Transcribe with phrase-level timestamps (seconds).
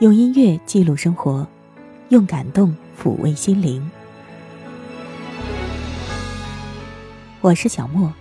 [0.00, 1.44] 用音乐记录生活，
[2.10, 3.90] 用感动抚慰心灵。
[7.40, 8.12] 我是小莫，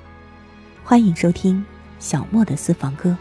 [0.83, 1.63] 欢迎收听
[1.99, 3.15] 小莫的私房歌。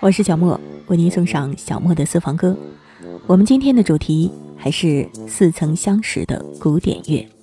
[0.00, 2.56] 我是小莫，为您送上小莫的私房歌。
[3.26, 7.33] 我们今天的主题还是似曾相识的古典乐。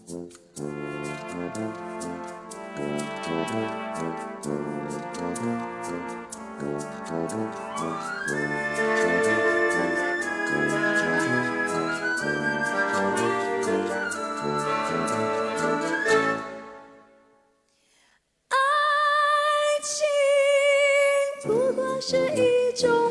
[22.11, 23.10] 是一种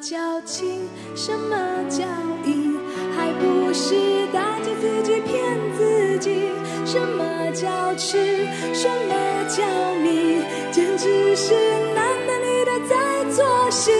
[0.00, 1.56] 矫情，什么
[1.90, 2.04] 叫
[2.46, 2.78] 义？
[3.14, 5.44] 还不是打击自己骗
[5.76, 6.48] 自己。
[6.86, 8.46] 什么叫痴？
[8.72, 9.14] 什么
[9.46, 9.62] 叫
[10.02, 10.42] 迷？
[10.72, 11.52] 简直是
[11.94, 13.92] 男的女的在作戏。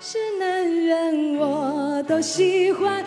[0.00, 3.04] 是男人，我都喜欢。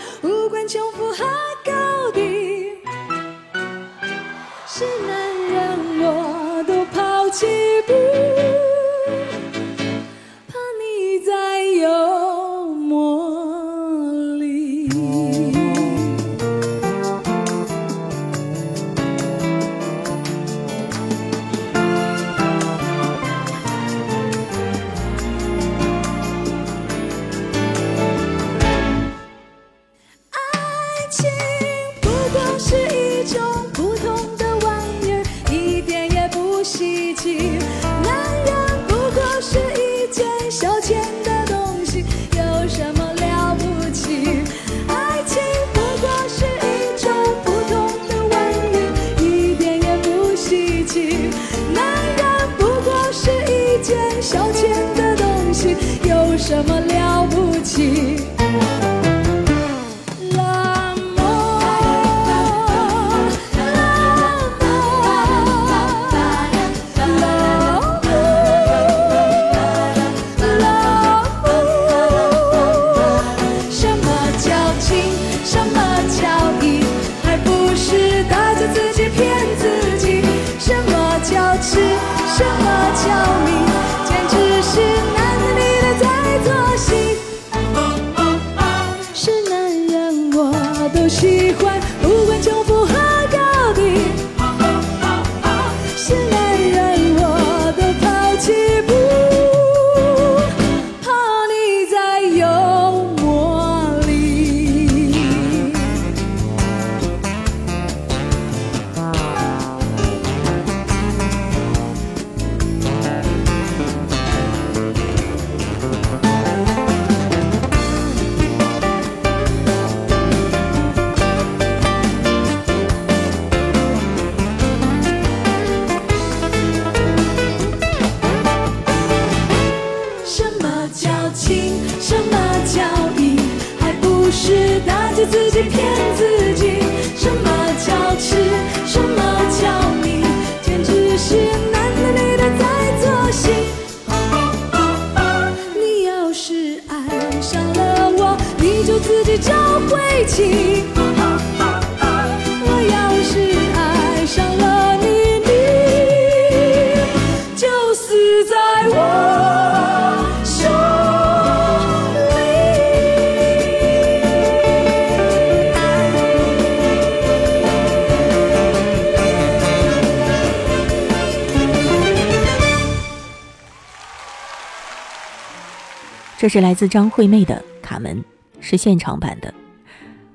[176.45, 178.15] 这是来自张惠妹的《卡门》，
[178.59, 179.51] 是现场版的。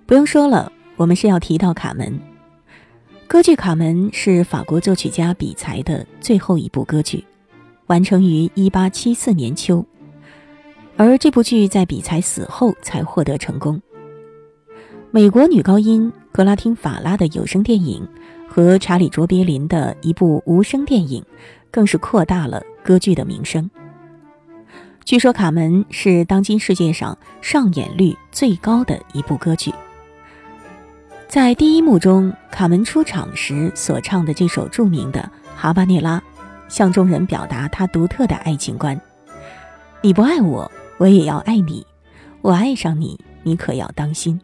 [0.06, 2.08] 不用说了，我们是要提到《卡门》。
[3.28, 7.24] 歌剧《卡门》是法国作曲家比才的最后一部歌剧，
[7.86, 9.86] 完成于1874年秋。
[10.96, 13.80] 而这部剧在比才死后才获得成功。
[15.12, 18.04] 美国女高音格拉汀·法拉的有声电影
[18.48, 21.24] 和查理·卓别林的一部无声电影，
[21.70, 23.70] 更是扩大了歌剧的名声。
[25.04, 29.72] 据说《卡门》是当今世界上上演率最高的一部歌剧。
[31.26, 35.20] 在第一幕中，卡门出场时所唱的这首著名的
[35.56, 36.18] 《哈巴涅拉》，
[36.68, 39.00] 向众人表达他独特的爱情观
[40.02, 41.84] ：“你不爱我，我也要爱你；
[42.42, 44.40] 我爱上你，你可要当心。”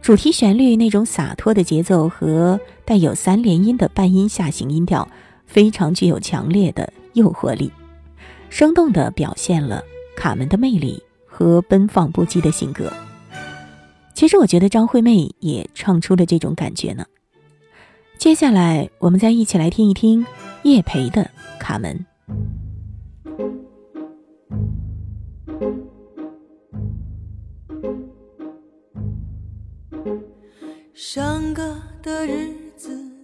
[0.00, 5.08] 主题旋律那种洒脱的节奏和带有三连音的半音下行音调，
[5.46, 7.72] 非常具有强烈的诱惑力。
[8.50, 9.82] 生动地表现了
[10.16, 12.92] 卡门的魅力和奔放不羁的性格。
[14.14, 17.06] 其实，我觉得张惠妹也唱出了这种感觉呢。
[18.18, 20.26] 接下来，我们再一起来听一听
[20.64, 21.22] 叶培的
[21.60, 22.04] 《卡门》。
[30.94, 33.17] 上课的日子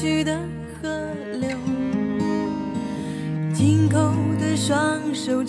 [0.00, 0.38] 去的
[0.80, 1.50] 河流。
[3.52, 3.98] 紧扣
[4.38, 5.42] 的双手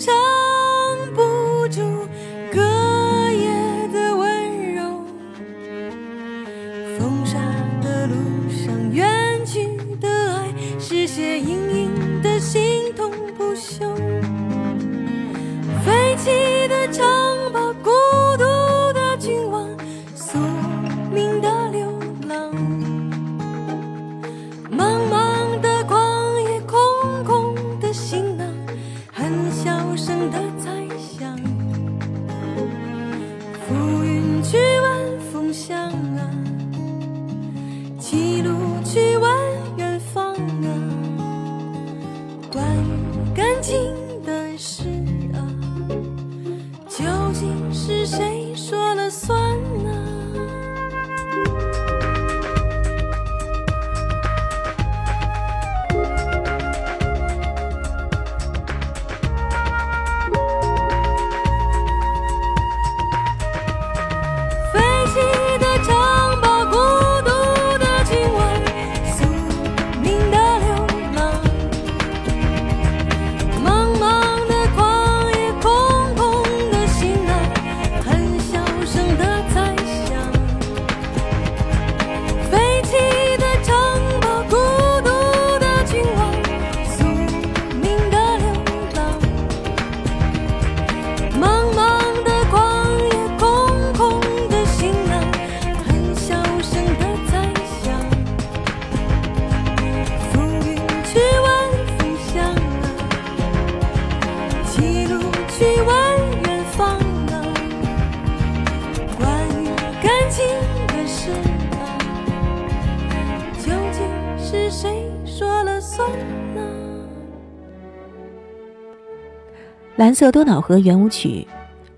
[120.20, 121.46] 色多瑙河圆舞曲，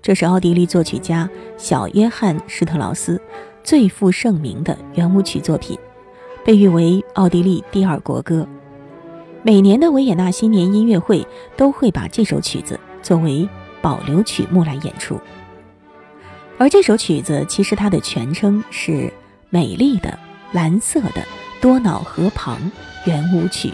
[0.01, 3.21] 这是奥地利作曲家小约翰施特劳斯
[3.65, 5.77] 最负盛名的圆舞曲作品，
[6.45, 8.47] 被誉为奥地利第二国歌。
[9.41, 11.27] 每年的维也纳新年音乐会
[11.57, 13.45] 都会把这首曲子作为
[13.81, 15.19] 保留曲目来演出。
[16.57, 18.91] 而这首曲子其实它的全称是
[19.49, 20.17] 《美丽的
[20.53, 21.21] 蓝色的
[21.59, 22.57] 多瑙河旁
[23.05, 23.67] 圆舞曲》。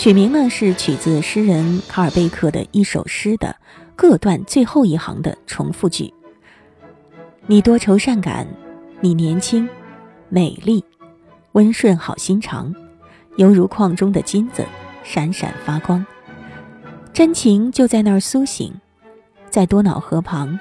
[0.00, 3.54] 曲名呢是取自诗人卡尔贝克的一首诗的
[3.94, 6.10] 各段最后一行的重复句。
[7.46, 8.46] 你多愁善感，
[9.02, 9.68] 你年轻、
[10.30, 10.82] 美丽、
[11.52, 12.74] 温顺、好心肠，
[13.36, 14.64] 犹如矿中的金子，
[15.04, 16.06] 闪闪发光。
[17.12, 18.72] 真情就在那儿苏醒，
[19.50, 20.58] 在多瑙河旁，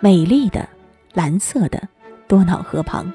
[0.00, 0.68] 美丽的
[1.14, 1.80] 蓝色的
[2.26, 3.12] 多瑙河旁，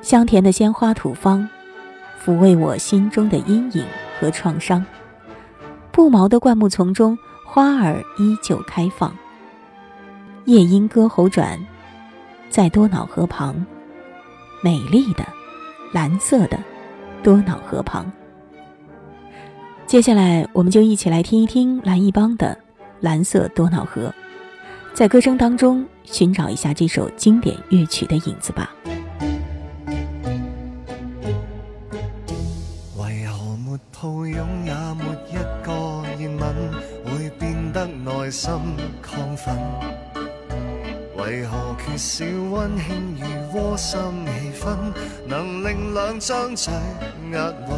[0.00, 1.46] 香甜的鲜花吐芳。
[2.28, 3.82] 抚慰我心中的阴影
[4.20, 4.84] 和创伤，
[5.90, 9.16] 不毛的灌木丛中，花儿依旧开放。
[10.44, 11.58] 夜莺歌喉转，
[12.50, 13.64] 在多瑙河旁，
[14.60, 15.24] 美丽的
[15.90, 16.58] 蓝色的
[17.22, 18.12] 多瑙河旁。
[19.86, 22.48] 接下来，我们就一起来听一听蓝一邦的
[23.00, 24.02] 《蓝色多瑙河》，
[24.92, 28.70] 在歌声当中寻找一下这首经典乐曲的影子吧。
[34.00, 35.72] 抱拥也没一个
[36.16, 36.40] 热吻，
[37.04, 38.52] 会变得内心
[39.02, 39.58] 亢奋？
[41.16, 43.26] 为何缺少温馨如
[43.58, 44.76] 窝心气氛，
[45.26, 46.72] 能令两张嘴
[47.32, 47.76] 押韵？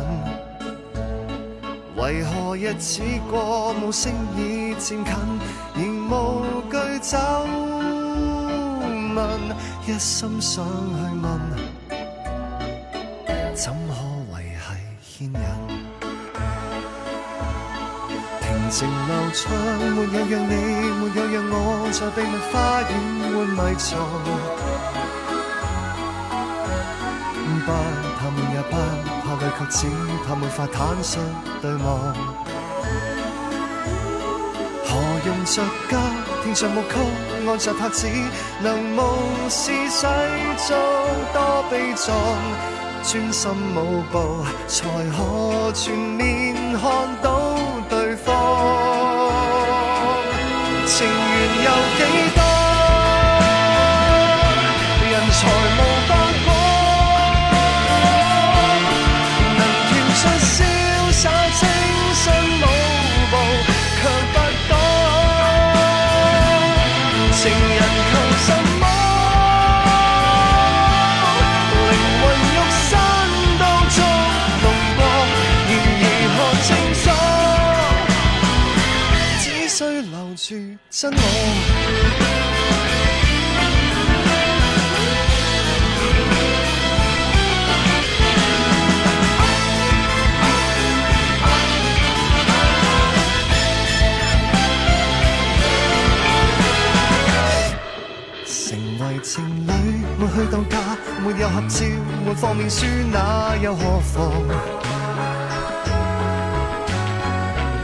[1.96, 3.00] 为何日子
[3.30, 5.14] 过无声已渐近，
[5.74, 7.16] 仍无惧皱
[9.16, 9.40] 问，
[9.86, 10.68] 一心想去
[11.22, 11.40] 问，
[13.54, 14.10] 怎可
[18.70, 19.52] 情流畅，
[19.96, 20.54] 没有让你，
[20.94, 22.54] 没有让我在秘密花
[22.88, 22.90] 园
[23.34, 23.88] 换迷藏。
[27.42, 27.68] 不怕
[28.30, 28.72] 闷也不。
[29.22, 29.78] 怕累却只
[30.26, 31.18] 怕没法坦率
[31.60, 31.78] 对望。
[34.84, 34.88] 何
[35.26, 35.92] 用着家？
[36.42, 36.92] 天上木曲，
[37.46, 38.08] 按着拍子，
[38.62, 38.98] 能无
[39.48, 40.06] 视世
[40.56, 40.74] 俗
[41.32, 42.08] 多悲壮。
[43.02, 44.86] 专心舞步，才
[45.16, 46.82] 可全面看
[47.22, 47.29] 到
[51.62, 52.19] 有几
[98.80, 99.72] 成为情侣，
[100.18, 100.78] 没去度假，
[101.22, 101.84] 没有合照，
[102.25, 104.32] 没放面书，那又何妨？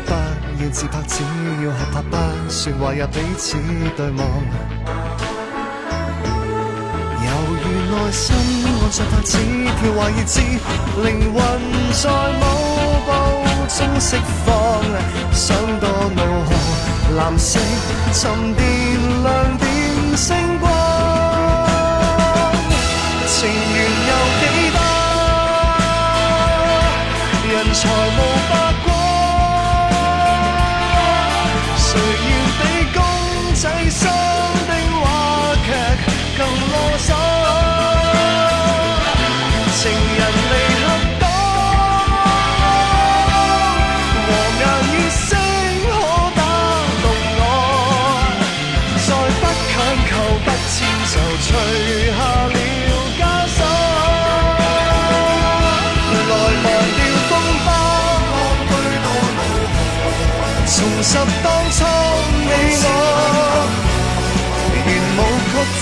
[0.06, 0.12] 不
[0.62, 1.22] 要自拍，只
[1.62, 2.16] 要合拍，不
[2.50, 3.58] 说话也彼此
[3.94, 4.26] 对望。
[7.26, 7.28] 犹
[7.60, 8.34] 如内心
[8.64, 10.40] 按着拍子跳华而至，
[11.04, 11.36] 灵魂
[11.92, 12.08] 在
[12.40, 12.42] 舞
[13.04, 13.08] 步
[13.68, 14.48] 中释放。
[15.30, 15.44] 想
[15.78, 15.84] 多
[16.14, 16.48] 怒河
[17.18, 17.60] 蓝色，
[18.14, 18.64] 沉淀
[19.22, 19.66] 亮点
[20.16, 20.34] 星
[27.78, 27.90] 财务
[28.48, 28.54] 白
[28.84, 28.88] 果
[31.76, 32.62] 谁要比
[32.94, 34.15] 公仔心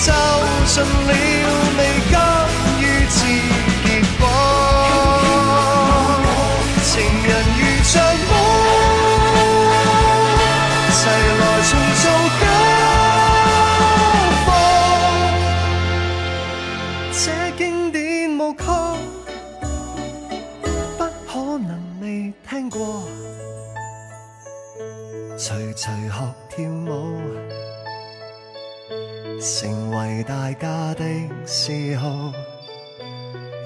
[0.05, 0.13] 就
[0.67, 1.11] 尽了，
[1.79, 1.81] 未
[2.13, 2.15] 甘
[2.79, 3.17] 于此
[3.85, 3.89] 结
[4.21, 4.23] 果。
[6.85, 6.93] 情
[7.25, 7.93] 人如像
[8.31, 8.33] 梦，
[10.93, 10.93] 齐
[11.41, 12.05] 来重做
[12.39, 12.43] 交
[14.45, 14.47] 放。
[17.13, 17.17] 这
[17.57, 17.59] 经
[17.91, 17.97] 典
[18.39, 18.63] 舞曲，
[20.99, 21.71] 不可能
[22.03, 22.05] 未
[22.47, 22.79] 听过。
[25.39, 26.13] 徐徐学
[26.51, 26.93] 跳舞，
[30.15, 31.05] 为大家的
[31.45, 32.33] 嗜好。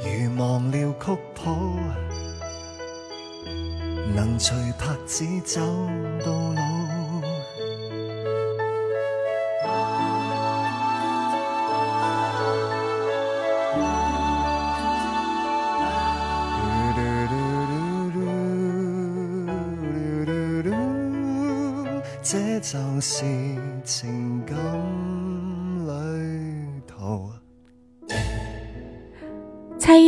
[0.02, 1.76] 如忘了曲谱，
[4.14, 5.60] 能随拍子走
[6.24, 6.62] 到老。
[22.22, 23.24] 这就是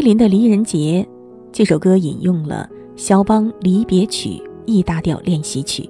[0.01, 1.07] 林的《离人节》
[1.53, 4.31] 这首歌引用了肖邦《离别曲》
[4.67, 5.89] E 大调练习曲。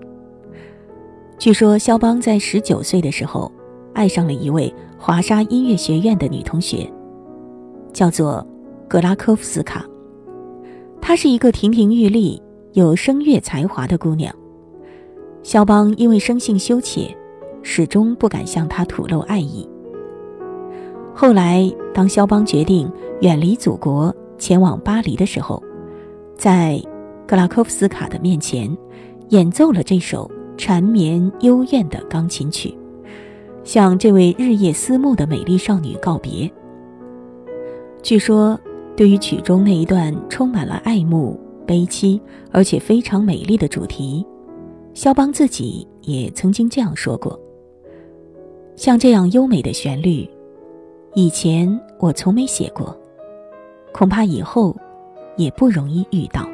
[1.38, 3.50] 据说肖邦在十九岁的时候，
[3.94, 6.90] 爱上了一位华沙音乐学院的女同学，
[7.92, 8.46] 叫做
[8.88, 9.84] 格拉科夫斯卡。
[11.00, 12.40] 她是一个亭亭玉立、
[12.72, 14.34] 有声乐才华的姑娘。
[15.42, 17.16] 肖邦因为生性羞怯，
[17.62, 19.68] 始终不敢向她吐露爱意。
[21.14, 22.90] 后来，当肖邦决定
[23.20, 25.62] 远离祖国，前往巴黎的时候，
[26.34, 26.82] 在
[27.26, 28.74] 格拉科夫斯卡的面前，
[29.28, 32.74] 演奏了这首缠绵幽怨的钢琴曲，
[33.64, 36.50] 向这位日夜思慕的美丽少女告别。
[38.02, 38.58] 据说，
[38.96, 42.18] 对于曲中那一段充满了爱慕、悲戚，
[42.50, 44.24] 而且非常美丽的主题，
[44.94, 47.38] 肖邦自己也曾经这样说过
[48.74, 50.26] ：“像这样优美的旋律。”
[51.14, 52.96] 以前我从没写过，
[53.92, 54.76] 恐怕以后
[55.36, 56.48] 也不容易遇到。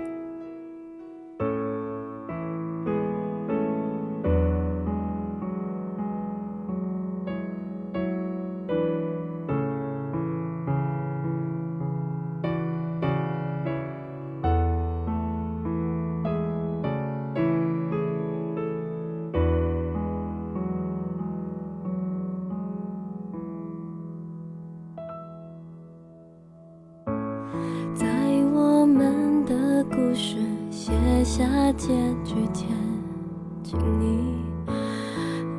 [31.96, 32.68] 结局前，
[33.62, 34.44] 请你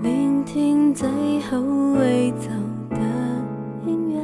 [0.03, 1.09] 聆听最
[1.49, 1.59] 后
[1.97, 2.49] 未走
[2.91, 2.97] 的
[3.87, 4.21] 音乐，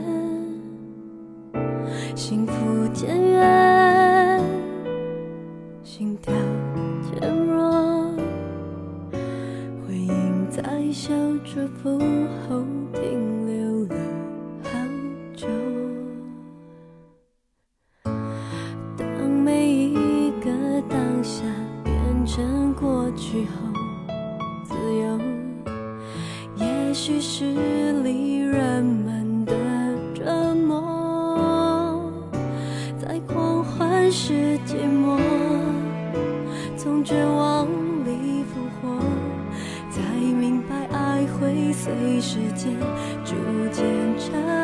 [2.16, 4.40] 幸福渐远，
[5.82, 6.32] 心跳
[7.02, 8.14] 渐弱，
[9.88, 11.12] 回音在小
[11.44, 12.00] 祝福
[41.84, 42.72] 随时间
[43.26, 43.36] 逐
[43.70, 43.84] 渐
[44.18, 44.63] 沉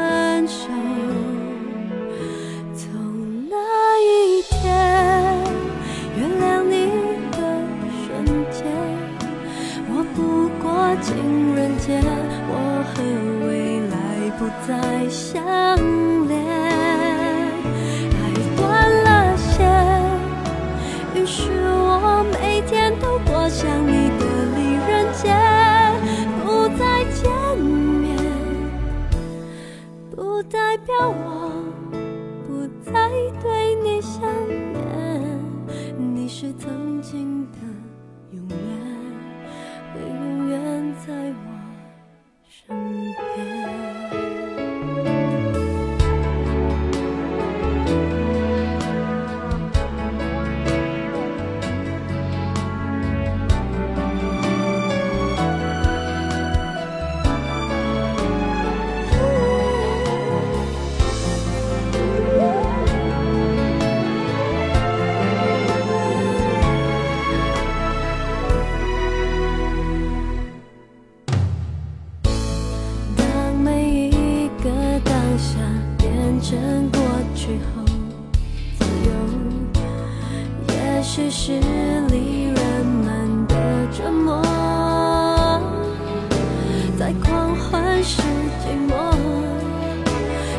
[87.29, 88.91] 狂欢是寂寞，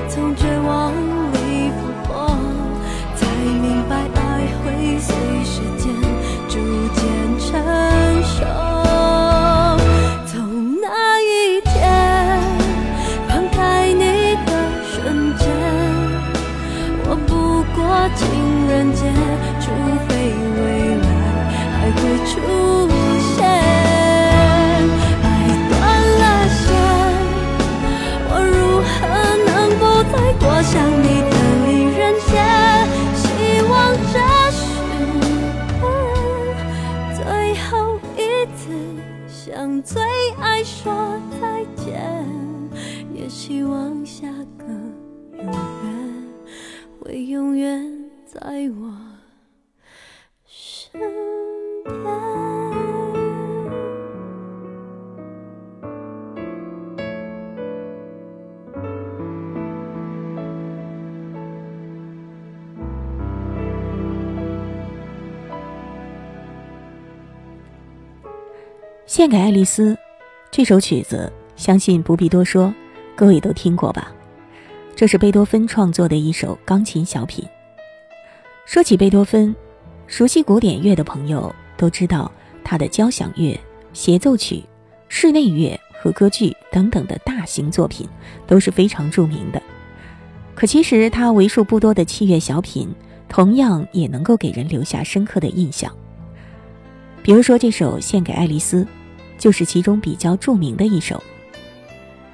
[0.09, 0.93] 从绝望
[1.33, 2.31] 里复活，
[3.17, 5.13] 才明白爱会随
[5.45, 5.93] 时间
[6.49, 6.61] 逐
[6.95, 7.03] 渐
[7.41, 8.70] 成熟。
[43.31, 44.67] 希望下个
[45.39, 46.25] 永远
[46.99, 48.41] 会永远在
[48.81, 48.93] 我
[50.45, 51.01] 身。
[69.07, 69.97] 献给爱丽丝，
[70.51, 72.73] 这首曲子相信不必多说，
[73.21, 74.11] 各位都听过吧？
[74.97, 77.47] 这是贝多芬创作的一首钢琴小品。
[78.65, 79.55] 说起贝多芬，
[80.07, 82.33] 熟悉古典乐的朋友都知道
[82.65, 83.61] 他的交响乐
[83.93, 84.65] 协奏曲、
[85.11, 88.09] 室内乐和歌剧等等的大型作品
[88.47, 89.61] 都是非常著名的。
[90.55, 92.89] 可其实他为数不多的器乐小品，
[93.29, 95.95] 同样也能够给人留下深刻的印象。
[97.23, 98.83] 比如说这首《献给爱丽丝》，
[99.37, 101.23] 就是其中比较著名的一首。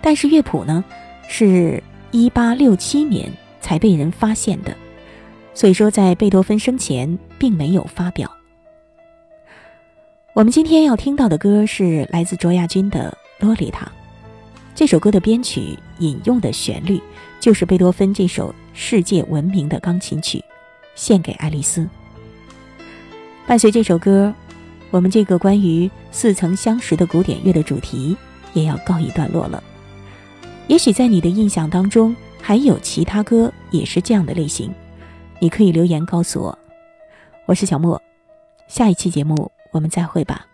[0.06, 0.84] 但是乐谱呢，
[1.28, 3.28] 是一八六七年
[3.60, 4.72] 才被人发现的，
[5.52, 8.30] 所以说在贝多芬生前并没有发表。
[10.32, 13.86] 我们今天要听到的歌是来自卓亚君的《洛丽塔》，
[14.76, 17.02] 这首歌的编曲引用的旋律
[17.40, 20.38] 就是贝多芬这首世界闻名的钢琴曲
[20.94, 21.80] 《献给爱丽丝》。
[23.44, 24.32] 伴随这首歌。
[24.92, 28.16] 我们这个关于似曾相识的古典乐的主题
[28.52, 29.60] 也要告一段落了。
[30.68, 34.72] 也许在你的印象当中还有其他歌也是这样的类型，
[35.38, 36.58] 你可以留言告诉我。
[37.46, 38.00] 我是小莫，
[38.66, 40.44] 下一期节目我们再会吧。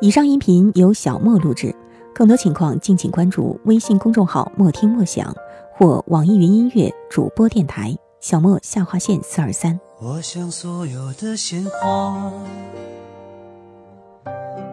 [0.00, 1.72] 以上音频由小莫录制，
[2.12, 5.32] 更多情况敬请关注微信公众号“莫听莫想”
[5.78, 9.78] 或网易云音乐主播电台“小莫下划线四二三”。
[10.02, 12.32] 我想所有的鲜花